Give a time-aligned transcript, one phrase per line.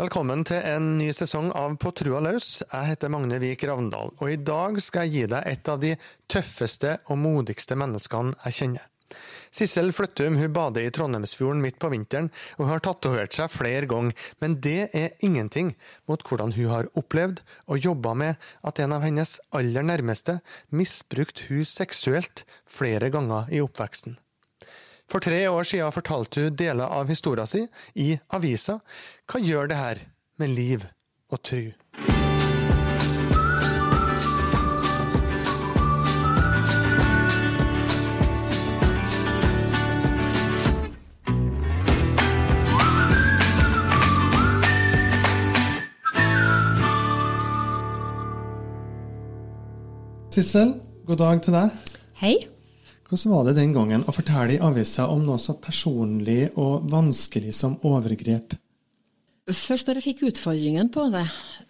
[0.00, 2.62] Velkommen til en ny sesong av På trua løs.
[2.62, 5.90] Jeg heter Magne Vik Ravndal, og i dag skal jeg gi deg et av de
[6.24, 8.86] tøffeste og modigste menneskene jeg kjenner.
[9.52, 14.16] Sissel Fløttum bader i Trondheimsfjorden midt på vinteren, og hun har tatovert seg flere ganger,
[14.40, 15.74] men det er ingenting
[16.08, 20.38] mot hvordan hun har opplevd og jobba med at en av hennes aller nærmeste
[20.72, 24.16] misbrukte hun seksuelt flere ganger i oppveksten.
[25.10, 27.66] For tre år siden fortalte hun deler av historien sin
[27.98, 28.78] i avisa.
[29.26, 30.06] Hva gjør det her
[30.38, 30.86] med liv
[31.30, 31.72] og tru?
[50.30, 50.76] Sissel,
[51.10, 51.76] god dag til deg.
[52.22, 52.59] Hei.
[53.10, 57.50] Hvordan var det den gangen å fortelle i avisa om noe så personlig og vanskelig
[57.58, 58.54] som overgrep?
[59.50, 61.24] Først når jeg fikk utfordringen på det,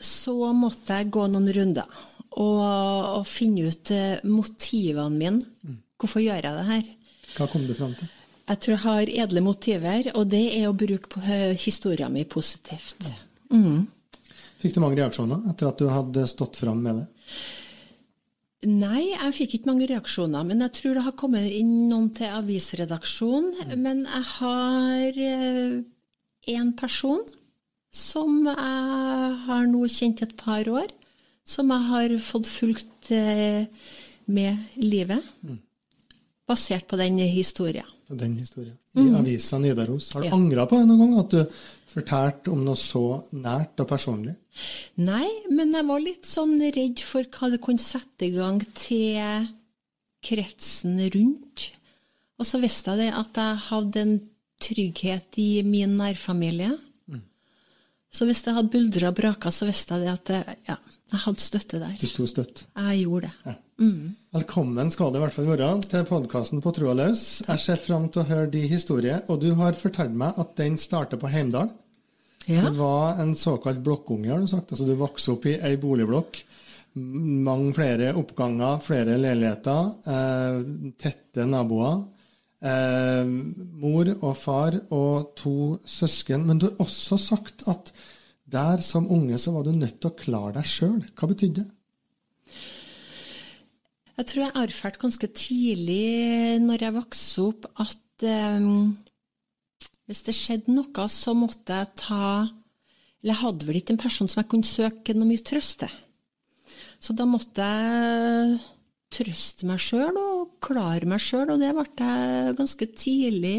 [0.04, 2.02] så måtte jeg gå noen runder
[2.36, 5.78] og, og finne ut eh, motivene mine.
[5.96, 6.90] Hvorfor gjør jeg det her?
[7.38, 8.10] Hva kom du fram til?
[8.50, 13.08] Jeg tror jeg har edle motiver, og det er å bruke eh, historien min positivt.
[13.48, 13.86] Mm.
[14.60, 17.08] Fikk du mange reaksjoner etter at du hadde stått fram med det?
[18.68, 20.44] Nei, jeg fikk ikke mange reaksjoner.
[20.44, 23.76] Men jeg tror det har kommet inn noen til avisredaksjonen.
[23.80, 25.20] Men jeg har
[26.54, 27.22] én person
[27.90, 30.92] som jeg har nå kjent et par år,
[31.42, 33.10] som jeg har fått fulgt
[34.30, 35.24] med livet.
[36.46, 37.88] Basert på den historien.
[38.10, 38.74] Den historien.
[38.98, 39.14] I mm.
[39.20, 40.08] avisa Nidaros.
[40.14, 40.34] Har du ja.
[40.34, 41.12] angra på det noen gang?
[41.20, 41.60] At du
[41.92, 43.04] fortalte om noe så
[43.38, 44.34] nært og personlig?
[44.98, 49.46] Nei, men jeg var litt sånn redd for hva det kunne sette i gang til
[50.26, 51.70] kretsen rundt.
[52.40, 54.14] Og så visste jeg det at jeg hadde en
[54.60, 56.74] trygghet i min nærfamilie.
[58.10, 60.76] Så hvis det hadde buldra og braka, så visste jeg at jeg, ja,
[61.12, 61.92] jeg hadde støtte der.
[62.00, 62.64] Du sto støtt?
[62.74, 63.34] Jeg gjorde det.
[63.46, 63.54] Ja.
[63.80, 64.16] Mm.
[64.34, 67.22] Velkommen skal du i hvert fall være til podkasten På troa løs.
[67.46, 70.76] Jeg ser fram til å høre de historier, og du har fortalt meg at den
[70.80, 71.70] starter på Heimdal.
[72.50, 72.66] Ja.
[72.66, 74.74] Det var en såkalt blokkunge, har du sagt.
[74.74, 76.42] Altså du vokste opp i ei boligblokk.
[76.98, 82.02] Mange flere oppganger, flere leiligheter, eh, tette naboer.
[82.60, 83.24] Eh,
[83.80, 86.44] mor og far og to søsken.
[86.46, 87.92] Men du har også sagt at
[88.50, 91.00] der som unge så var du nødt til å klare deg sjøl.
[91.16, 91.68] Hva betydde det?
[94.20, 98.66] Jeg tror jeg erfarte ganske tidlig når jeg vokste opp, at eh,
[100.10, 102.24] hvis det skjedde noe, så måtte jeg ta
[103.20, 105.92] Eller jeg hadde vel ikke en person som jeg kunne søke noe mye trøst til.
[107.00, 108.54] Så da måtte jeg
[109.12, 110.29] trøste meg sjøl og
[110.62, 113.58] klare meg sjøl, og det ble jeg ganske tidlig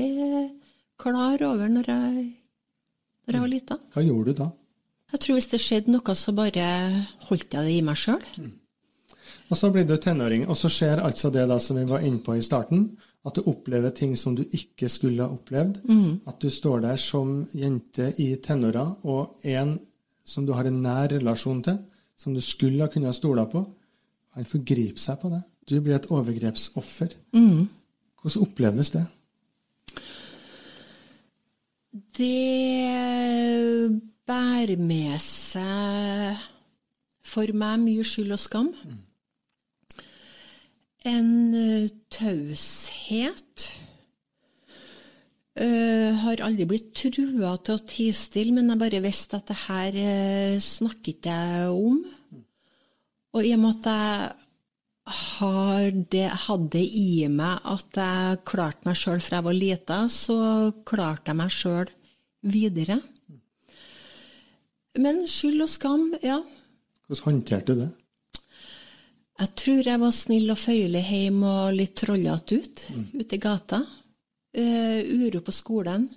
[1.02, 2.26] klar over når jeg,
[3.26, 3.78] når jeg var lita.
[3.96, 4.50] Hva gjorde du da?
[5.12, 6.66] Jeg tror hvis det skjedde noe, så bare
[7.28, 8.22] holdt jeg det i meg sjøl.
[8.40, 8.52] Mm.
[9.52, 12.22] Og så blir du tenåring, og så skjer altså det da som vi var inne
[12.24, 12.86] på i starten,
[13.28, 15.82] at du opplever ting som du ikke skulle ha opplevd.
[15.86, 16.22] Mm.
[16.30, 19.76] At du står der som jente i tenåra, og en
[20.24, 21.82] som du har en nær relasjon til,
[22.16, 23.66] som du skulle ha kunnet stole på,
[24.38, 25.42] han forgriper seg på det.
[25.70, 27.16] Du blir et overgrepsoffer.
[27.34, 27.70] Mm.
[28.22, 29.06] Hvordan opplevdes det?
[32.18, 33.92] Det
[34.28, 36.50] bærer med seg
[37.32, 38.74] for meg mye skyld og skam.
[38.84, 39.00] Mm
[41.08, 43.70] en uh, taushet.
[45.52, 49.60] Uh, har aldri blitt trua til å tie stille, men jeg bare visste at det
[49.66, 52.00] her uh, snakket jeg om.
[53.32, 54.41] Og i og med at jeg
[56.12, 60.38] det, hadde i meg at jeg klarte meg sjøl fra jeg var lita, så
[60.88, 61.92] klarte jeg meg sjøl
[62.42, 63.00] videre.
[65.00, 66.42] Men skyld og skam, ja.
[67.08, 67.90] Hvordan håndterte du det?
[69.42, 73.06] Jeg tror jeg var snill og føyelig hjemme og litt trollete ut, mm.
[73.18, 73.82] ute i gata.
[74.52, 76.10] Uh, uro på skolen.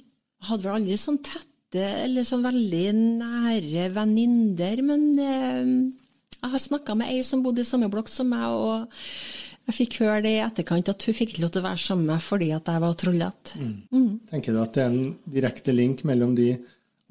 [0.44, 2.84] Hadde vel aldri sånn tette eller sånn veldig
[3.22, 6.03] nære venninner, men uh,
[6.44, 9.98] jeg har snakka med ei som bodde i samme blokk som meg, og jeg fikk
[10.02, 12.26] høre det i etterkant at hun fikk ikke lov til å være sammen med meg
[12.26, 13.60] fordi at jeg var trollete.
[13.60, 13.72] Mm.
[13.94, 14.10] Mm.
[14.32, 16.50] Tenker du at det er en direkte link mellom de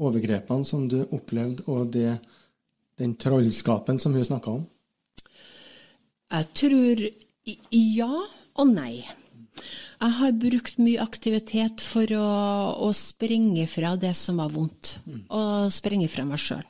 [0.03, 2.19] overgrepene som du opplevde, og det,
[3.01, 4.63] den trollskapen som hun snakka om?
[6.33, 7.03] Jeg tror
[7.73, 8.13] ja
[8.53, 9.03] og nei.
[10.03, 12.27] Jeg har brukt mye aktivitet for å,
[12.85, 14.97] å springe fra det som var vondt.
[15.07, 15.23] Mm.
[15.33, 16.65] Og springe fra meg sjøl.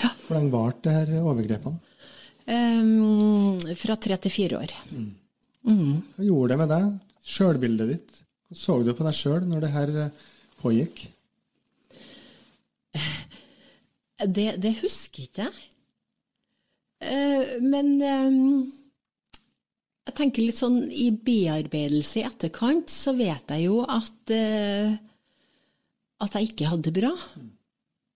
[0.00, 0.12] Ja.
[0.24, 1.80] Hvor lenge varte det her overgrepene?
[2.42, 4.72] Um, fra tre til fire år.
[4.90, 5.10] Mm.
[5.68, 5.98] Mm.
[6.16, 6.86] Hva gjorde det med deg?
[7.32, 8.22] Sjølbildet ditt?
[8.48, 9.92] Hva så du på deg sjøl når det her
[10.62, 11.04] pågikk?
[14.22, 15.62] Det, det husker ikke jeg.
[17.02, 18.36] Eh, men eh,
[20.06, 24.94] jeg tenker litt sånn i bearbeidelse i etterkant, så vet jeg jo at, eh,
[26.22, 27.12] at jeg ikke hadde det bra.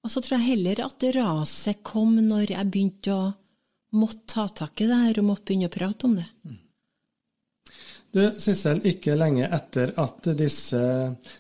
[0.07, 3.25] Og så tror jeg heller at raset kom når jeg begynte å
[3.99, 6.27] måtte ta tak i det her og måtte begynne å prate om det.
[8.15, 10.79] Du, Sissel, ikke lenge etter at disse,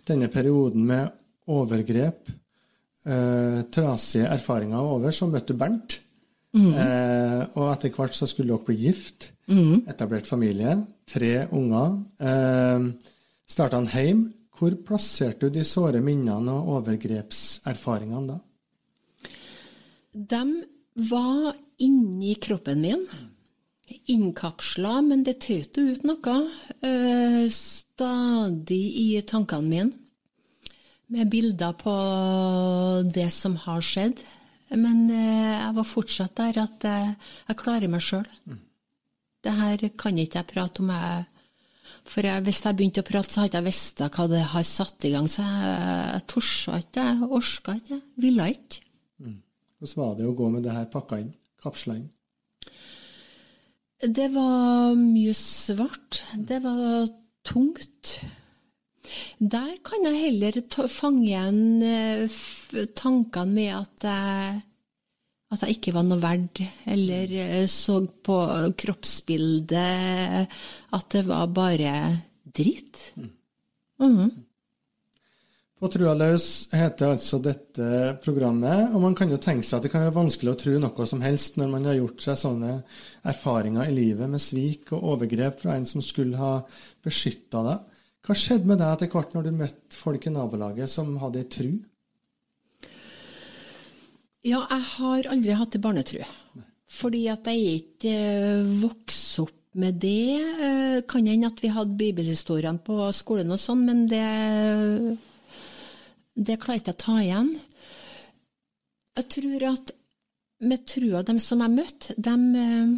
[0.09, 1.15] denne perioden med
[1.55, 2.33] overgrep,
[3.07, 6.01] eh, trasige erfaringer var over, så møtte du Bernt.
[6.57, 9.31] Eh, og etter hvert så skulle dere bli gift,
[9.93, 10.75] etablert familie,
[11.07, 12.01] tre unger.
[12.19, 13.13] Eh,
[13.47, 14.33] Starta en heim.
[14.57, 18.41] Hvor plasserte du de såre minnene og overgrepserfaringene da?
[20.17, 20.65] De
[21.11, 23.03] var inni kroppen min,
[24.09, 26.37] innkapsla, men det tøyte ut noe.
[26.81, 29.93] eh, stadig i tankene mine.
[31.09, 31.93] Med bilder på
[33.15, 34.25] det som har skjedd.
[34.71, 37.13] Men eh, jeg var fortsatt der at jeg,
[37.49, 38.27] jeg klarer meg sjøl.
[39.45, 40.91] Det her kan ikke jeg prate om.
[40.91, 41.27] Jeg,
[42.07, 45.07] for jeg, hvis jeg begynte å prate, så hadde jeg visst hva det har satt
[45.07, 45.29] i gang.
[45.31, 45.77] Så jeg,
[46.17, 48.86] jeg torde ikke, jeg orka ikke, jeg ville ikke.
[49.81, 51.33] Hvordan var det å gå med det her pakka inn,
[51.63, 52.09] kapsla inn?
[54.01, 56.23] Det var mye svart.
[56.37, 57.09] Det var
[57.47, 58.17] tungt.
[59.39, 60.59] Der kan jeg heller
[60.91, 62.39] fange igjen eh,
[62.99, 64.57] tankene med at jeg,
[65.55, 68.39] at jeg ikke var noe verd, eller eh, så på
[68.81, 70.49] kroppsbildet
[70.97, 71.95] at det var bare
[72.57, 73.13] dritt.
[74.03, 74.46] Mhm.
[75.77, 79.91] På Trua løs heter altså dette programmet, og man kan jo tenke seg at det
[79.93, 82.71] kan være vanskelig å tro noe som helst når man har gjort seg sånne
[83.29, 86.55] erfaringer i livet med svik og overgrep fra en som skulle ha
[87.05, 87.93] beskytta deg.
[88.25, 91.51] Hva skjedde med deg etter hvert når du møtte folk i nabolaget som hadde ei
[91.59, 91.69] tru?
[94.47, 96.25] Ja, jeg har aldri hatt ei barnetru.
[96.97, 98.17] Fordi at jeg ikke
[98.81, 100.41] vokste vokst opp med det.
[100.41, 104.25] Eh, Kan hende at vi hadde bibelhistoriene på skolen og sånn, men det
[106.37, 107.53] Det klarer ikke jeg å ta igjen.
[109.17, 109.93] Jeg tror at
[110.67, 112.97] med trua, dem som jeg møtte, dem eh,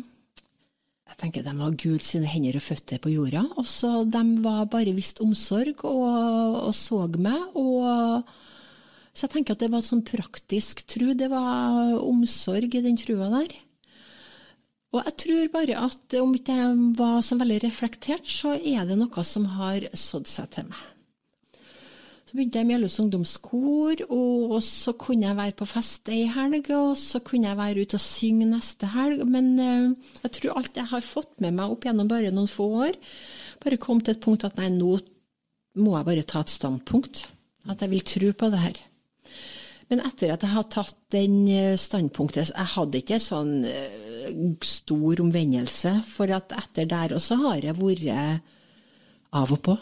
[1.09, 3.47] jeg tenker De var Gud sine hender og føtter på jorda.
[3.57, 7.57] og så De var bare vist omsorg og, og så meg.
[7.57, 8.29] og
[9.15, 11.09] så jeg tenker at det var sånn praktisk tru.
[11.19, 13.57] Det var omsorg i den trua der.
[14.95, 18.97] Og jeg tror bare at om ikke jeg var så veldig reflektert, så er det
[19.01, 20.85] noe som har sådd seg til meg.
[22.29, 26.67] Så begynte jeg i Melhus ungdomskor, og så kunne jeg være på fest ei helg,
[26.77, 29.23] og så kunne jeg være ute og synge neste helg.
[29.25, 32.67] Men eh, jeg tror alt jeg har fått med meg opp gjennom bare noen få
[32.83, 32.99] år,
[33.63, 34.99] bare kom til et punkt at nei, nå
[35.81, 37.23] må jeg bare ta et standpunkt.
[37.65, 38.81] At jeg vil tro på det her.
[39.89, 44.35] Men etter at jeg har tatt den eh, standpunktet Jeg hadde ikke sånn eh,
[44.69, 48.45] stor omvendelse, for at etter der også har jeg vært
[49.33, 49.79] av og på.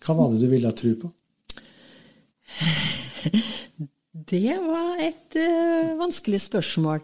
[0.00, 1.12] Hva var det du ville tro på?
[4.30, 7.00] Det var et uh, vanskelig spørsmål.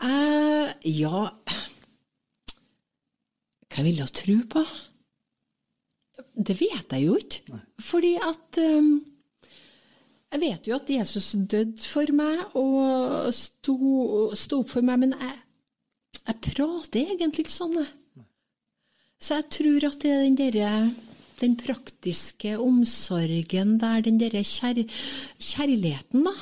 [0.00, 1.26] Uh, ja
[3.68, 4.62] Hva vil jeg tro på?
[6.32, 7.60] Det vet jeg jo ikke.
[7.78, 9.04] Fordi at um,
[10.32, 13.76] Jeg vet jo at Jesus døde for meg og sto,
[14.38, 15.38] sto opp for meg, men jeg,
[16.22, 17.80] jeg prater egentlig ikke sånn.
[19.20, 20.70] Så jeg tror at det er den derre
[21.40, 24.82] den praktiske omsorgen der, den derre kjær,
[25.38, 26.34] kjærligheten, da.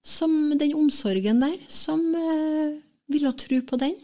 [0.00, 2.78] Som den omsorgen der, som eh,
[3.12, 3.96] ville tro på den.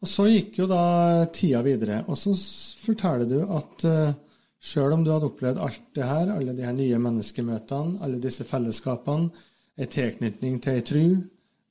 [0.00, 2.32] Og Så gikk jo da tida videre, og så
[2.80, 4.14] forteller du at uh,
[4.60, 8.46] sjøl om du hadde opplevd alt det her, alle de her nye menneskemøtene, alle disse
[8.48, 9.28] fellesskapene,
[9.80, 11.04] en tilknytning til ei tru,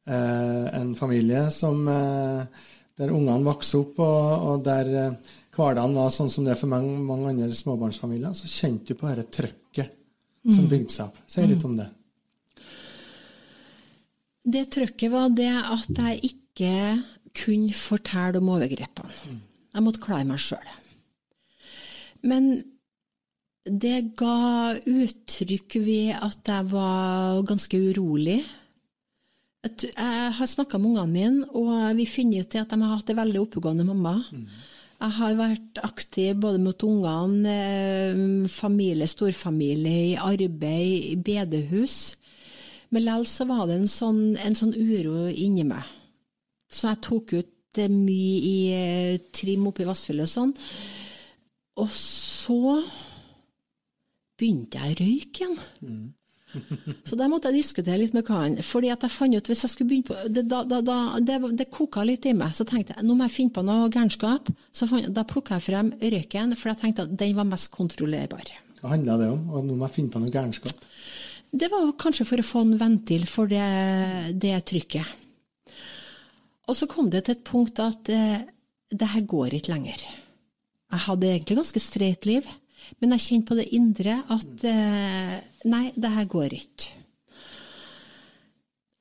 [0.10, 2.46] eh, en familie som, eh,
[2.98, 5.14] der ungene vokser opp, og, og der eh,
[5.56, 9.10] hverdagen var sånn som det er for mange, mange andre småbarnsfamilier, så kjente du på
[9.10, 9.96] dette trøkket
[10.50, 11.18] som bygde seg opp.
[11.28, 11.90] Si litt om det.
[14.50, 16.74] Det trøkket var det at jeg ikke
[17.36, 19.38] kunne fortelle om overgrepene.
[19.70, 20.72] Jeg måtte klare meg sjøl.
[22.26, 22.50] Men
[23.70, 28.40] det ga uttrykk ved at jeg var ganske urolig.
[29.68, 33.20] Jeg har snakka med ungene mine, og vi finner ut at de har hatt en
[33.20, 34.16] veldig oppegående mamma.
[35.00, 42.18] Jeg har vært aktiv både mot ungene, eh, familie, storfamilie, i arbeid, i bedehus.
[42.92, 45.88] Men likevel så var det en sånn, en sånn uro inni meg.
[46.70, 50.54] Så jeg tok ut mye i eh, trim oppe i Vassfjellet og sånn.
[51.80, 52.60] Og så
[54.36, 55.60] begynte jeg å røyke igjen.
[57.06, 58.58] Så der måtte jeg diskutere litt med karen.
[58.66, 61.38] fordi at jeg fant ut hvis jeg skulle begynne på, Det, da, da, da, det,
[61.58, 62.56] det koka litt i meg.
[62.58, 64.50] Så tenkte jeg nå må jeg finne på noe gærenskap.
[65.14, 68.54] Da plukka jeg frem røyken, for jeg tenkte at den var mest kontrollerbar.
[68.82, 69.50] Hva handla det om?
[69.54, 70.86] Og nå må jeg finne på noe gærenskap?
[71.50, 73.66] Det var kanskje for å få en ventil for det,
[74.38, 75.18] det trykket.
[76.70, 78.46] Og så kom det til et punkt at eh,
[78.94, 80.04] det her går ikke lenger.
[80.90, 82.46] Jeg hadde egentlig ganske streit liv,
[83.00, 85.36] men jeg kjente på det indre at eh,
[85.70, 86.96] nei, det her går ikke.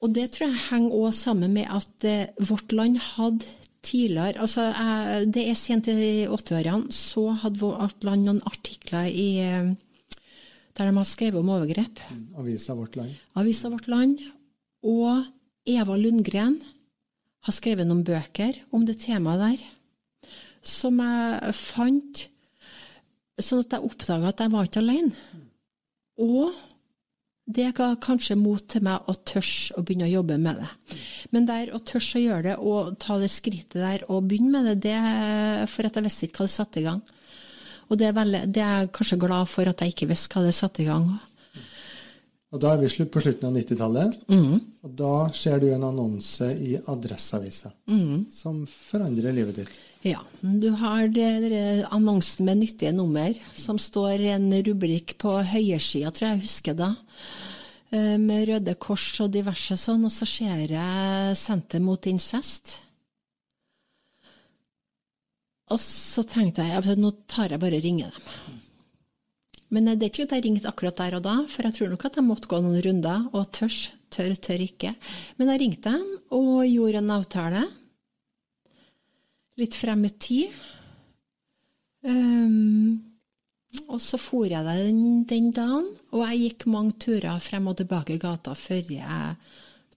[0.05, 3.49] Og det tror jeg henger òg sammen med at eh, vårt land hadde
[3.83, 9.29] tidligere altså jeg, Det er sent i 80-årene, så hadde vårt land noen artikler i
[9.43, 9.75] eh,
[10.79, 11.99] der de har skrevet om overgrep.
[12.39, 13.17] Avisa Vårt Land.
[13.35, 14.21] Avisa Vårt Land.
[14.87, 15.25] Og
[15.67, 16.61] Eva Lundgren
[17.43, 19.65] har skrevet noen bøker om det temaet der,
[20.63, 22.23] som jeg fant
[23.45, 25.45] sånn at jeg oppdaga at jeg var ikke alene.
[26.19, 26.57] Og
[27.49, 30.97] det ga kanskje mot til meg å tørre å begynne å jobbe med det.
[31.33, 34.69] Men der å tørre å gjøre det og ta det skrittet der og begynne med
[34.69, 37.01] det, det for at jeg visste ikke hva det satte i gang.
[37.89, 40.45] Og det er, veldig, det er jeg kanskje glad for at jeg ikke visste hva
[40.45, 41.09] det satte i gang.
[42.49, 44.15] Og Da er vi slutt på slutten av 90-tallet.
[44.33, 44.55] Mm.
[44.87, 48.31] Og da ser du en annonse i Adresseavisa Mm.
[48.33, 49.79] som forandrer livet ditt.
[50.03, 51.09] Ja, du har
[51.91, 56.97] annonsen med nyttige nummer, som står en rubrikk på høyresida, tror jeg jeg husker da,
[57.91, 62.79] eh, med Røde Kors og diverse sånn, og så ser jeg Senter mot incest.
[65.71, 68.58] Og så tenkte jeg at nå tar jeg bare og ringer dem.
[69.75, 72.07] Men det er ikke at jeg ringte akkurat der og da, for jeg tror nok
[72.09, 74.95] at jeg måtte gå noen runder, og tørs, tør, tør ikke.
[75.37, 76.07] Men jeg ringte dem
[76.37, 77.67] og gjorde en avtale
[79.59, 80.59] litt frem i tid.
[82.09, 82.97] Um,
[83.93, 88.17] og så for jeg den, den dagen, og jeg gikk mange turer frem og tilbake
[88.17, 89.35] i gata før jeg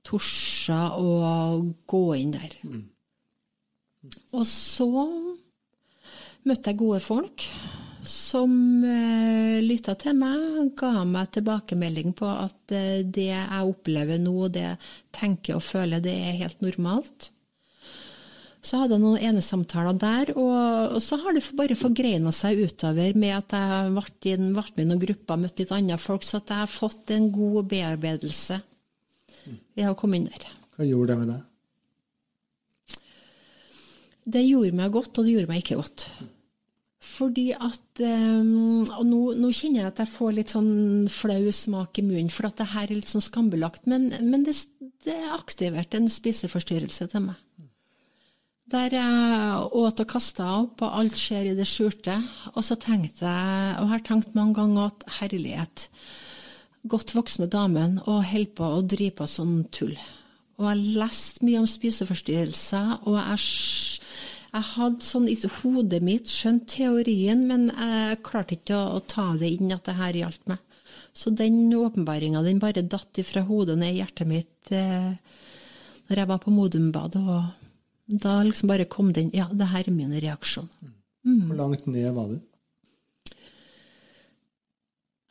[0.03, 2.57] torde å gå inn der.
[4.33, 4.89] Og så
[6.47, 7.45] møtte jeg gode folk
[8.07, 8.53] som
[8.85, 14.63] eh, lytta til meg, ga meg tilbakemelding på at eh, det jeg opplever nå, det
[14.65, 14.79] jeg
[15.13, 17.29] tenker og føler, det er helt normalt.
[18.61, 23.17] Så hadde jeg noen enesamtaler der, og, og så har det bare forgreina seg utover
[23.17, 26.41] med at jeg ble, inn, ble med i noen grupper, møtt litt andre folk, så
[26.41, 28.61] at jeg har fått en god bearbeidelse
[29.77, 30.45] ved å komme inn der.
[30.77, 31.47] Hva gjorde det med deg?
[34.23, 36.05] Det gjorde meg godt, og det gjorde meg ikke godt.
[37.01, 40.73] Fordi at um, Og nå, nå, kjenner jeg at jeg får litt sånn
[41.09, 43.87] flau smak i munnen, for at det her er litt sånn skambelagt.
[43.89, 44.55] Men, men det,
[45.05, 47.39] det aktiverte en spiseforstyrrelse til meg.
[48.71, 52.15] Der jeg åt og kasta opp, og alt skjer i det skjulte.
[52.53, 55.89] Og så tenkte jeg, og har tenkt mange ganger, at herlighet,
[56.87, 59.97] godt voksne damen og holder på å drive på sånn tull.
[60.61, 64.01] Og jeg har lest mye om spiseforstyrrelser, og jeg,
[64.51, 69.31] jeg hadde sånn i hodet mitt skjønt teorien, men jeg klarte ikke å, å ta
[69.39, 70.59] det inn at det her gjaldt meg.
[71.15, 75.11] Så den åpenbaringa den bare datt ifra hodet og ned i hjertet mitt eh,
[76.07, 77.23] når jeg var på Modumbadet.
[77.23, 80.69] og da liksom bare kom den Ja, det her er min reaksjon.
[81.23, 81.47] Mm.
[81.47, 82.39] Hvor langt ned var du?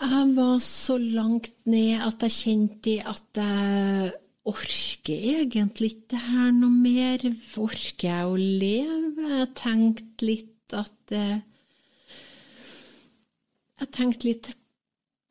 [0.00, 4.12] Jeg var så langt ned at jeg kjente at jeg
[4.50, 7.24] orker egentlig ikke det her noe mer.
[7.62, 9.26] Orker jeg å leve?
[9.40, 11.16] Jeg tenkte litt at
[13.80, 14.50] Jeg tenkte litt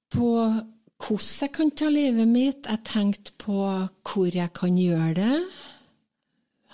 [0.10, 2.66] på hvordan jeg kan ta livet mitt.
[2.66, 3.60] Jeg tenkte på
[4.10, 5.36] hvor jeg kan gjøre det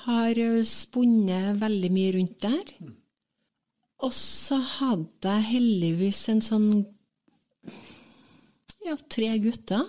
[0.05, 0.37] har
[0.69, 2.73] spunnet veldig mye rundt der.
[4.05, 6.67] Og så hadde jeg heldigvis en sånn
[8.85, 9.87] ja, tre gutter.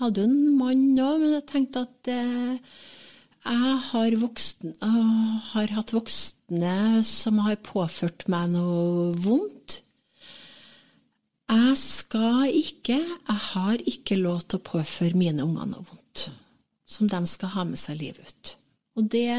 [0.00, 2.76] Hadde jo en mann òg, men jeg tenkte at eh,
[3.46, 9.80] jeg har, voksen, uh, har hatt voksne som har påført meg noe vondt.
[11.46, 16.26] Jeg skal ikke, jeg har ikke lov til å påføre mine unger noe vondt
[16.86, 18.52] som de skal ha med seg livet ut.
[18.96, 19.30] Og det,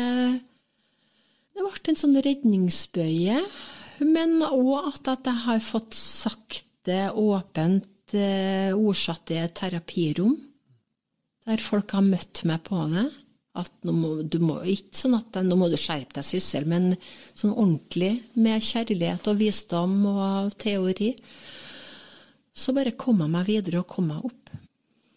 [1.56, 3.42] det ble en sånn redningsbøye,
[4.06, 10.36] men òg at, at jeg har fått sagt det åpent eh, ordsatt i et terapirom,
[11.48, 13.08] der folk har møtt meg på det.
[13.58, 16.92] At nå må, du må ikke sånn at nå må du skjerpe deg, Sissel, men
[17.34, 21.16] sånn ordentlig, med kjærlighet og visdom og teori.
[22.58, 24.52] Så bare kom jeg meg videre og kom meg opp.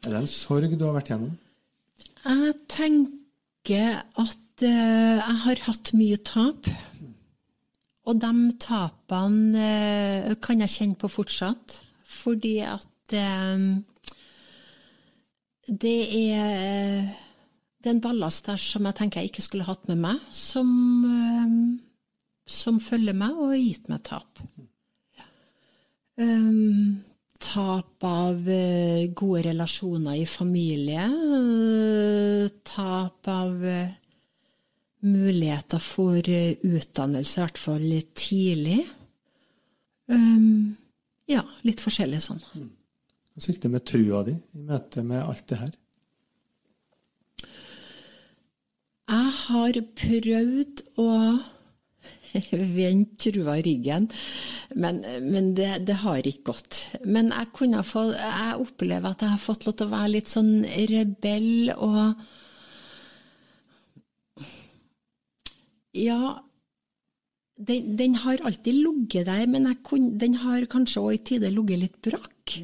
[0.07, 1.35] Er det en sorg du har vært gjennom?
[2.21, 6.71] Jeg tenker at uh, jeg har hatt mye tap.
[8.09, 9.69] Og de tapene
[10.31, 11.81] uh, kan jeg kjenne på fortsatt.
[12.09, 13.81] Fordi at uh,
[15.71, 16.01] det
[16.35, 17.05] er,
[17.79, 20.71] det er en ballast der som jeg tenker jeg ikke skulle hatt med meg, som,
[21.07, 21.55] eh,
[22.51, 24.43] som følger meg og har gitt meg tap.
[26.21, 27.01] Um,
[27.41, 28.43] tap av
[29.17, 31.07] gode relasjoner i familie.
[32.69, 33.63] Tap av
[35.01, 38.83] muligheter for utdannelse, i hvert fall litt tidlig.
[40.11, 40.77] Um,
[41.31, 42.43] ja, litt forskjellig sånn.
[43.39, 45.77] Gikk det med trua di i møte med alt det her?
[49.11, 51.07] Jeg har prøvd å
[52.77, 54.07] vende trua ryggen,
[54.79, 56.79] men, men det, det, har ikke gått.
[57.05, 60.31] Men jeg, kunne få, jeg opplever at jeg har fått lov til å være litt
[60.31, 60.55] sånn
[60.93, 62.29] rebell og
[65.91, 66.37] Ja,
[67.59, 71.83] den, den, har alltid ligget der, men kunne, den har kanskje òg i tider ligget
[71.83, 72.55] litt brakk.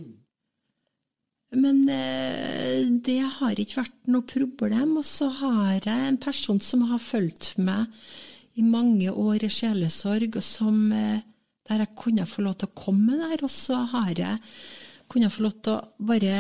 [1.56, 4.96] Men eh, det har ikke vært noe problem.
[5.00, 7.88] Og så har jeg en person som har fulgt meg
[8.56, 11.24] i mange år i sjelesorg, som, eh,
[11.66, 13.42] der jeg kunne få lov til å komme der.
[13.42, 14.38] Og så har jeg
[15.08, 16.38] kunnet få lov til å bare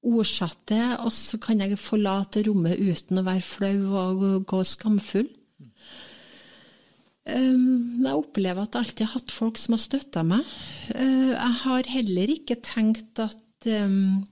[0.00, 5.28] ordsette og så kan jeg forlate rommet uten å være flau og gå skamfull.
[7.28, 10.52] Ehm, jeg opplever at jeg alltid har hatt folk som har støtta meg.
[10.94, 14.24] Eh, jeg har heller ikke tenkt at, ehm,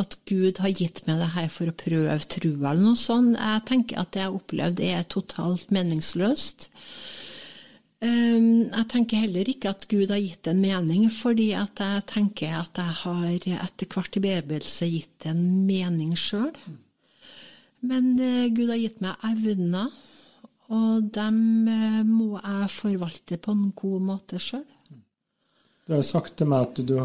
[0.00, 3.36] at Gud har gitt meg det her for å prøve trua eller noe sånt.
[3.38, 6.68] Jeg tenker at det jeg har opplevd, er totalt meningsløst.
[8.04, 12.56] Ehm, jeg tenker heller ikke at Gud har gitt en mening, fordi at jeg tenker
[12.58, 13.28] at jeg har
[13.68, 16.52] etter hvert i bevegelse gitt en mening sjøl.
[17.84, 19.92] Men eh, Gud har gitt meg evner
[20.74, 24.64] og dem eh, må jeg forvalte på en god måte sjøl.
[25.84, 26.96] Du har jo sagt til meg at du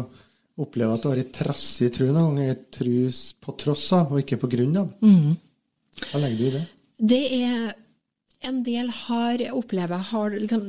[0.60, 2.58] opplever at du har en trassig tro noen ganger.
[2.76, 2.96] Tro
[3.44, 4.92] på tross av, og ikke på grunn av.
[5.04, 5.36] Mm.
[6.10, 6.66] Hva legger du i det?
[7.12, 7.78] Det er
[8.40, 10.62] En del har, opplever har liksom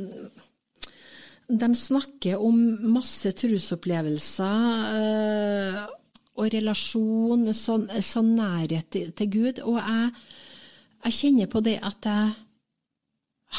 [1.48, 2.58] De snakker om
[2.92, 5.78] masse trusopplevelser øh,
[6.36, 9.62] og relasjon, sånn, sånn nærhet til, til Gud.
[9.64, 10.10] Og jeg,
[11.06, 12.34] jeg kjenner på det at jeg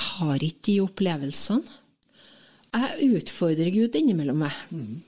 [0.02, 1.78] har ikke de opplevelsene.
[2.72, 4.60] Jeg utfordrer Gud innimellom meg.
[4.72, 5.00] Mm.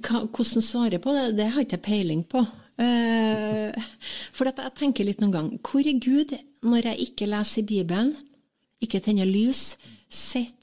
[0.00, 2.44] Hvordan svare på det, det har jeg ikke peiling på.
[2.80, 3.70] Uh,
[4.32, 6.32] for jeg tenker litt noen gang Hvor er Gud
[6.64, 8.14] når jeg ikke leser Bibelen,
[8.80, 9.76] ikke tenner lys,
[10.08, 10.56] sitter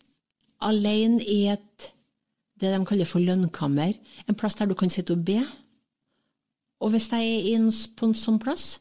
[0.66, 1.92] alene i et
[2.60, 3.94] det de kaller for lønnkammer,
[4.28, 5.38] en plass der du kan sitte og be?
[6.84, 8.80] Og hvis jeg er på en sånn plass,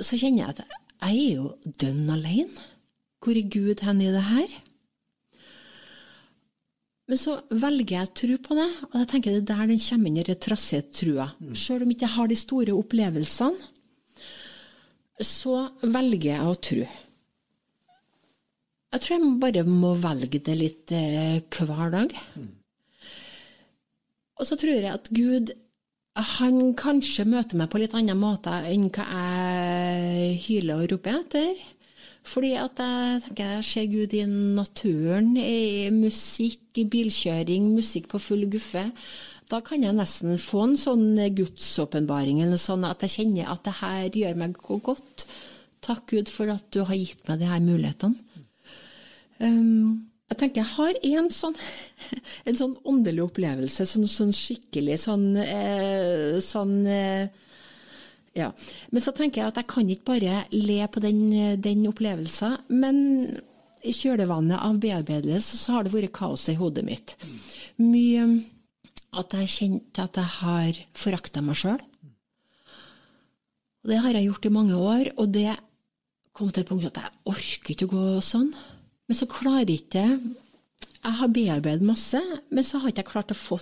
[0.00, 0.64] så kjenner jeg at
[1.00, 2.66] jeg er jo dønn alene.
[3.20, 4.54] Hvor er Gud hen i det her?
[7.10, 9.80] Men så velger jeg å tro på det, og jeg tenker det er der den
[9.82, 11.24] kommer inn den trassige trua.
[11.42, 11.56] Mm.
[11.58, 13.70] Sjøl om jeg ikke har de store opplevelsene,
[15.20, 16.84] så velger jeg å tro.
[18.90, 22.14] Jeg tror jeg bare må velge det litt eh, hver dag.
[22.38, 22.48] Mm.
[24.38, 25.50] Og så tror jeg at Gud
[26.38, 31.58] han kanskje møter meg på litt annen måte enn hva jeg hyler og roper etter.
[32.26, 38.20] Fordi at jeg tenker jeg ser Gud i naturen, i musikk, i bilkjøring, musikk på
[38.22, 38.84] full guffe.
[39.50, 43.78] Da kan jeg nesten få en sånn gudsåpenbaring, eller sånn at jeg kjenner at det
[43.80, 45.26] her gjør meg godt.
[45.82, 48.44] Takk, Gud, for at du har gitt meg de her mulighetene.
[49.40, 51.56] Um, jeg tenker jeg har en sånn,
[52.48, 57.32] en sånn åndelig opplevelse, sånn, sånn skikkelig sånn, eh, sånn eh,
[58.36, 58.50] ja.
[58.90, 61.22] Men så tenker jeg at jeg kan ikke bare le på den,
[61.62, 62.58] den opplevelsen.
[62.70, 63.00] Men
[63.80, 67.16] i kjølvannet av bearbeidelse så har det vært kaos i hodet mitt.
[67.80, 68.26] Mye
[69.18, 71.80] at jeg kjente at jeg har forakta meg sjøl.
[73.80, 75.54] Det har jeg gjort i mange år, og det
[76.36, 78.52] kom til et punkt at jeg orker ikke å gå sånn.
[79.08, 80.04] Men så klarer jeg ikke
[81.00, 82.20] Jeg har bearbeidet masse,
[82.52, 83.56] men så har jeg ikke klart å få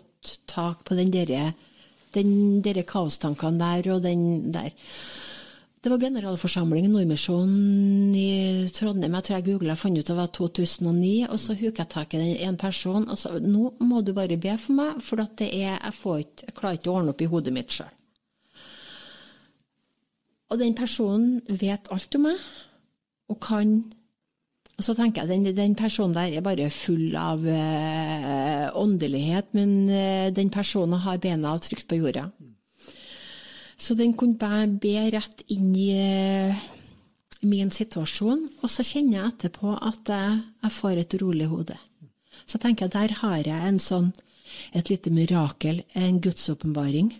[0.50, 1.52] tak på den derre
[2.18, 4.74] den, dere kaostankene der og den der.
[5.78, 9.14] Det var generalforsamling i Nordmisjonen i Trondheim.
[9.14, 11.12] Jeg tror jeg googla og fant ut det var 2009.
[11.30, 14.56] Og så huket jeg tak i en person og sa nå må du bare be
[14.58, 17.78] for meg, for er, jeg, ikke, jeg klarer ikke å ordne opp i hodet mitt
[17.78, 17.94] sjøl.
[20.50, 22.42] Og den personen vet alt om meg,
[23.28, 23.78] og kan
[24.78, 29.72] og så tenker jeg den, den personen der er bare full av uh, åndelighet, men
[29.90, 32.28] uh, den personen har bena trygt på jorda.
[33.78, 36.62] Så den kunne bare be rett inn i uh,
[37.42, 41.78] min situasjon, og så kjenner jeg etterpå at jeg, jeg får et rolig hode.
[42.46, 44.12] Så tenker jeg der har jeg sånn,
[44.78, 47.10] et lite mirakel, en gudsåpenbaring.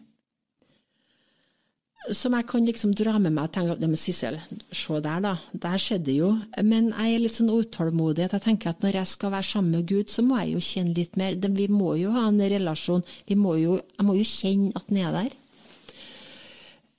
[2.17, 4.39] Som jeg kan liksom dra med meg og tenke at Sissel,
[4.71, 5.35] se der, da.
[5.53, 6.31] Der skjedde jo.
[6.65, 8.27] Men jeg er litt sånn utålmodig.
[8.27, 10.97] Jeg tenker at når jeg skal være sammen med Gud, så må jeg jo kjenne
[10.97, 11.37] litt mer.
[11.37, 13.05] Vi må jo ha en relasjon.
[13.37, 15.39] Må jo, jeg må jo kjenne at den er der.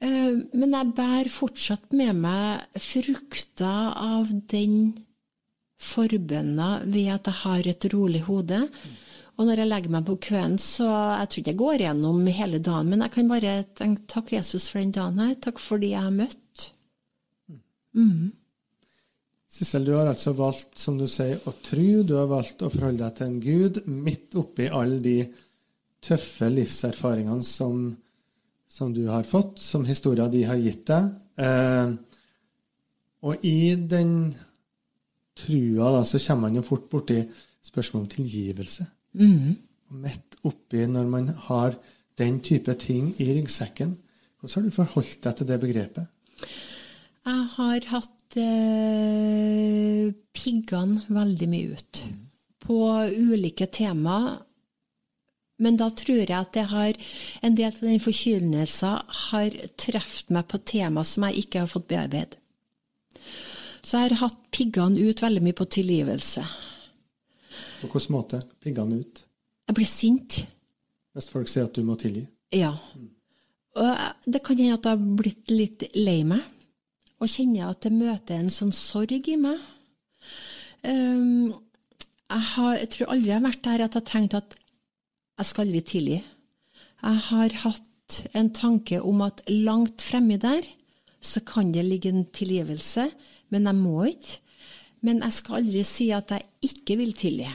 [0.06, 4.94] Eh, men jeg bærer fortsatt med meg frukter av den
[5.80, 8.66] forbønna ved at jeg har et rolig hode.
[9.40, 12.60] Og når jeg legger meg på kvelden, så jeg tror ikke jeg går gjennom hele
[12.60, 15.38] dagen, men jeg kan bare tenke takk, Jesus, for den dagen her.
[15.40, 16.66] Takk for de jeg har møtt.
[17.96, 18.34] Mm.
[19.50, 21.88] Sissel, du har altså valgt, som du sier, å tro.
[22.04, 25.16] Du har valgt å forholde deg til en Gud midt oppi alle de
[26.04, 27.88] tøffe livserfaringene som,
[28.68, 31.10] som du har fått, som historia di har gitt deg.
[31.40, 31.96] Eh,
[33.24, 34.14] og i den
[35.40, 37.24] trua da, så kommer man jo fort borti
[37.64, 38.86] spørsmålet om tilgivelse.
[39.18, 39.58] Mm.
[40.04, 41.78] Midt oppi når man har
[42.20, 43.96] den type ting i ryggsekken.
[44.40, 46.08] Hvordan har du forholdt deg til det begrepet?
[47.28, 52.22] Jeg har hatt eh, piggene veldig mye ut mm.
[52.66, 52.78] på
[53.18, 54.20] ulike tema.
[55.60, 57.00] Men da tror jeg at jeg har,
[57.44, 61.90] en del av den forkynnelsen har truffet meg på tema som jeg ikke har fått
[61.92, 62.40] bearbeidet.
[63.84, 66.44] Så jeg har hatt piggene ut veldig mye på tilgivelse.
[67.80, 68.42] På hvilken måte?
[68.64, 69.24] Piggene ut?
[69.70, 70.42] Jeg blir sint.
[71.16, 72.26] Hvis folk sier at du må tilgi?
[72.56, 72.74] Ja.
[73.80, 73.90] Og
[74.26, 76.42] det kan hende at jeg har blitt litt lei meg,
[77.20, 79.60] og kjenner at det møter en sånn sorg i meg.
[80.84, 81.52] Um,
[82.30, 84.56] jeg, har, jeg, tror aldri jeg har vært der at jeg har tenkt at
[85.40, 86.20] jeg skal aldri tilgi.
[87.00, 90.66] Jeg har hatt en tanke om at langt fremme der
[91.22, 93.10] så kan det ligge en tilgivelse,
[93.52, 94.40] men jeg må ikke.
[95.06, 97.50] Men jeg skal aldri si at jeg ikke vil tilgi.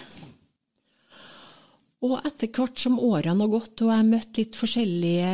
[2.04, 5.30] Og etter hvert som årene har gått, og jeg har møtt litt forskjellige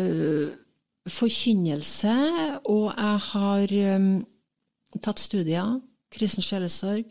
[0.00, 0.50] øh,
[1.08, 2.16] forkynnelse,
[2.68, 4.10] og jeg har um,
[5.00, 5.78] tatt studier,
[6.12, 7.08] kristen sjelesorg,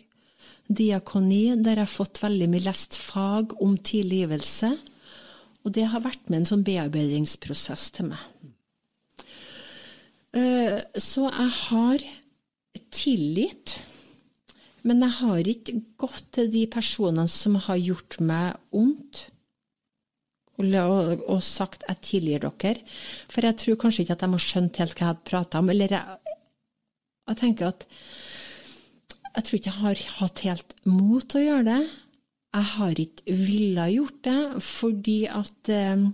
[0.70, 4.70] diakoni, der jeg har fått veldig mye lest fag om tilgivelse.
[5.66, 8.22] Og det har vært med en sånn bearbeidingsprosess til meg.
[10.38, 12.10] Uh, så jeg har
[12.94, 13.80] tillit
[14.88, 19.26] men jeg har ikke gått til de personene som har gjort meg ondt,
[20.60, 22.84] og, og, sagt 'jeg tilgir dere',
[23.30, 25.70] for jeg tror kanskje ikke at de har skjønt helt hva jeg hadde prata om.
[25.70, 26.18] Eller jeg,
[27.28, 27.86] jeg, tenker at
[29.36, 31.90] jeg tror ikke jeg har hatt helt mot til å gjøre det.
[32.54, 36.10] Jeg har ikke villet gjort det, fordi at eh,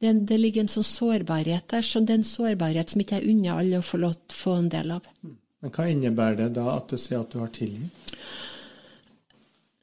[0.00, 3.34] det, det, ligger en sånn sårbarhet der, så det er en sårbarhet som ikke jeg
[3.34, 5.08] unner alle å få, lov, få en del av.
[5.26, 5.36] Mm.
[5.62, 8.14] Men hva innebærer det da at du sier at du har tilgitt?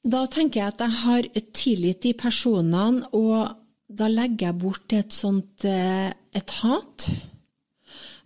[0.06, 3.56] Da tenker jeg at jeg har tilgitt de personene, og
[3.90, 7.08] da legger jeg bort et sånt eh, et hat.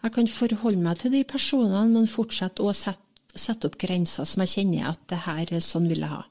[0.03, 4.43] Jeg kan forholde meg til de personene, men fortsette å sette, sette opp grenser som
[4.43, 6.23] jeg kjenner at det her er sånn vil jeg ha.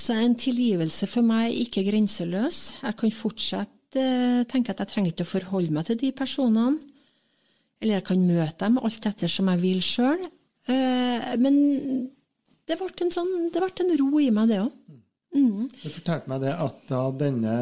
[0.00, 2.60] Så en tilgivelse for meg er ikke grenseløs.
[2.80, 6.80] Jeg kan fortsette eh, tenke at jeg trenger ikke å forholde meg til de personene.
[7.80, 10.26] Eller jeg kan møte dem alt etter som jeg vil sjøl.
[10.68, 11.56] Eh, men
[12.68, 14.98] det ble, en sånn, det ble en ro i meg, det òg.
[15.30, 15.68] Mm.
[15.80, 17.54] Du fortalte meg det at da denne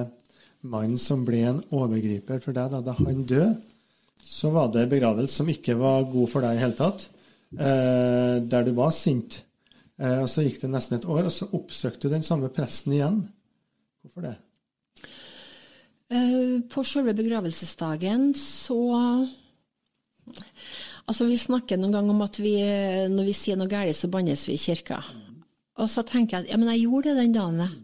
[0.68, 3.52] mannen som ble en overgriper for deg, da, da han døde,
[4.28, 7.07] så var det begravelse som ikke var god for deg i hele tatt.
[7.57, 9.40] Eh, der du var sint.
[9.98, 12.92] Eh, og Så gikk det nesten et år, og så oppsøkte du den samme presten
[12.98, 13.22] igjen.
[14.02, 14.37] Hvorfor det?
[16.12, 18.83] Eh, på selve begravelsesdagen så
[21.08, 22.56] Altså, Vi snakker noen gang om at vi,
[23.08, 25.00] når vi sier noe galt, så bannes vi i kirka.
[25.78, 27.76] Og så tenker jeg at ja, men jeg gjorde det den dagen.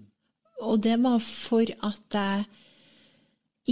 [0.65, 2.45] Og det var for at jeg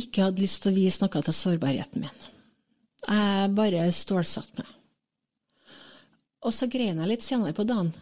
[0.03, 2.31] ikke hadde lyst til å vise noe til sårbarheten min.
[3.03, 4.71] Jeg bare stålsatte meg.
[6.43, 7.93] Og så grein jeg litt senere på dagen.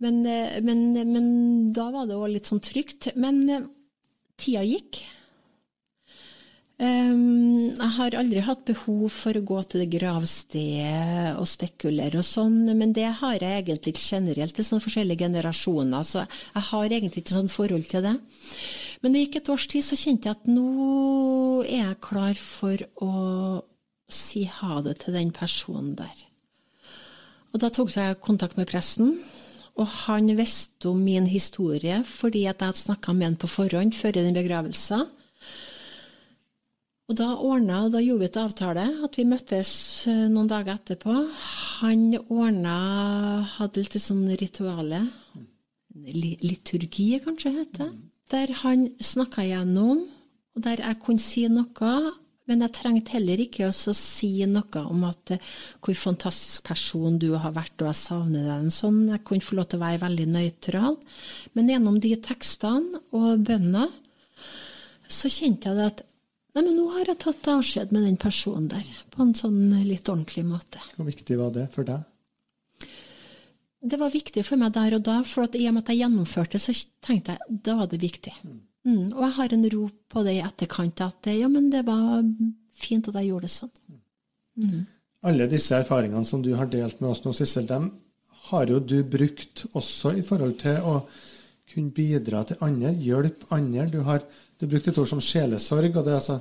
[0.00, 0.22] Men,
[0.64, 1.26] men, men
[1.76, 3.10] da var det òg litt sånn trygt.
[3.20, 3.42] Men
[4.40, 5.02] tida gikk.
[6.80, 12.70] Jeg har aldri hatt behov for å gå til det gravstedet og spekulere og sånn,
[12.72, 17.36] men det har jeg egentlig generelt til sånne forskjellige generasjoner, så jeg har egentlig ikke
[17.36, 18.14] sånn forhold til det.
[19.04, 22.86] Men det gikk et års tid, så kjente jeg at nå er jeg klar for
[23.04, 23.12] å
[24.08, 26.26] si ha det til den personen der.
[27.52, 29.18] Og da tok jeg kontakt med presten,
[29.76, 34.16] og han visste om min historie fordi jeg hadde snakka med han på forhånd før
[34.16, 35.08] den begravelsen.
[37.10, 39.70] Og da ordna, da gjorde vi et avtale, at vi møttes
[40.06, 41.14] eh, noen dager etterpå.
[41.80, 42.74] Han ordna
[43.56, 45.00] Hadde litt sånn rituale.
[45.90, 47.88] Liturgi, kanskje heter det.
[48.30, 50.04] Der han snakka gjennom,
[50.54, 51.94] og der jeg kunne si noe,
[52.50, 55.42] Men jeg trengte heller ikke å si noe om at eh,
[55.82, 58.70] hvor fantastisk person du har vært, og jeg savner deg.
[58.74, 59.04] Sånn.
[59.06, 60.96] Jeg kunne få lov til å være veldig nøytral.
[61.54, 63.86] Men gjennom de tekstene og bønna,
[65.06, 66.02] så kjente jeg at
[66.50, 70.08] Nei, men nå har jeg tatt avskjed med den personen der, på en sånn litt
[70.10, 70.82] ordentlig måte.
[70.96, 72.06] Hvor viktig var det for deg?
[73.80, 76.02] Det var viktig for meg der og da, for at i og med at jeg
[76.02, 78.34] gjennomførte, så tenkte jeg da var det viktig.
[78.84, 82.20] Mm, og jeg har en ro på det i etterkant, at ja, men det var
[82.76, 83.72] fint at jeg gjorde det sånn.
[84.60, 84.84] Mm.
[85.30, 87.90] Alle disse erfaringene som du har delt med oss nå, Sissel, dem
[88.50, 90.94] har jo du brukt også i forhold til å
[91.70, 93.86] kunne bidra til andre, hjelpe andre.
[93.92, 94.24] Du har
[94.60, 96.38] du brukte et ord som sjelesorg, og det er altså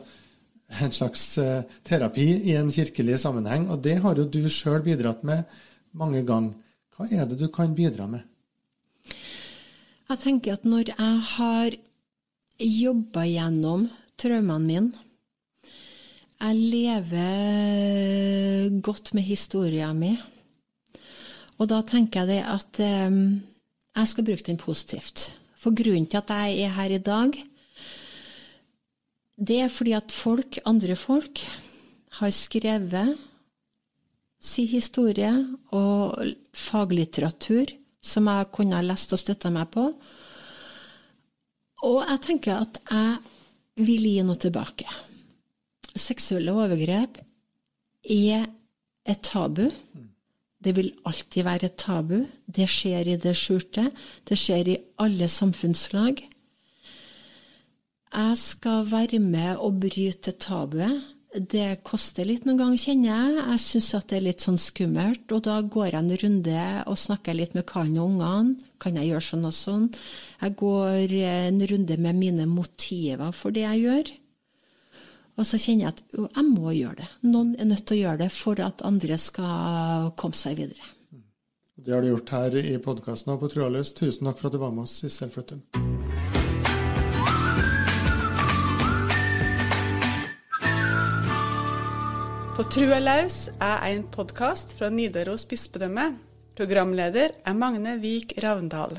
[0.83, 3.69] en slags uh, terapi i en kirkelig sammenheng.
[3.71, 5.43] Og det har jo du sjøl bidratt med
[5.97, 6.53] mange ganger.
[6.95, 8.21] Hva er det du kan bidra med?
[10.09, 11.69] Jeg tenker at når jeg har
[12.59, 13.87] jobba gjennom
[14.19, 14.91] traumene mine
[16.39, 17.21] Jeg lever
[18.81, 20.17] godt med historien min.
[21.59, 23.41] Og da tenker jeg det at um,
[23.95, 25.33] jeg skal bruke den positivt.
[25.59, 27.35] For grunnen til at jeg er her i dag,
[29.39, 31.41] det er fordi at folk, andre folk,
[32.19, 33.15] har skrevet
[34.39, 35.31] sin historie
[35.75, 36.19] og
[36.55, 37.71] faglitteratur
[38.03, 39.89] som jeg kunne ha lest og støtta meg på.
[41.87, 44.87] Og jeg tenker at jeg vil gi noe tilbake.
[45.95, 47.19] Seksuelle overgrep
[48.09, 48.47] er
[49.09, 49.67] et tabu.
[50.59, 52.17] Det vil alltid være et tabu.
[52.45, 53.87] Det skjer i det skjulte.
[54.27, 56.19] Det skjer i alle samfunnslag.
[58.09, 61.15] Jeg skal være med og bryte tabuet.
[61.29, 63.33] Det koster litt noen ganger, kjenner jeg.
[63.37, 65.27] Jeg syns det er litt sånn skummelt.
[65.29, 68.71] Og da går jeg en runde og snakker litt med Karen og ungene.
[68.81, 69.85] Kan jeg gjøre sånn og sånn?
[70.41, 74.11] Jeg går en runde med mine motiver for det jeg gjør.
[75.39, 77.09] Og så kjenner jeg at jo, jeg må gjøre det.
[77.29, 80.95] Noen er nødt til å gjøre det for at andre skal komme seg videre.
[81.79, 83.93] Det har du gjort her i podkasten og på Trådløs.
[83.95, 85.61] Tusen takk for at du var med oss, Sissel Fløttum.
[92.59, 96.09] På trua laus er en podkast fra Nidaros bispedømme.
[96.59, 98.97] Programleder er Magne Vik Ravndal.